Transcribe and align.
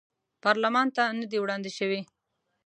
پارلمان 0.43 0.87
ته 0.95 1.03
نه 1.19 1.25
دي 1.31 1.37
وړاندې 1.41 1.71
شوي. 1.77 2.01